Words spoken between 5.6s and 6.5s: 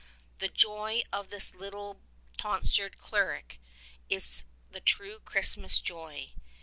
joy.